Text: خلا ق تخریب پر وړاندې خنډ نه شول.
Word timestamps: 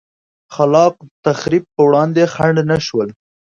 خلا 0.53 0.85
ق 0.95 0.97
تخریب 1.25 1.63
پر 1.75 1.83
وړاندې 1.89 2.23
خنډ 2.33 2.57
نه 2.71 2.77
شول. 2.85 3.09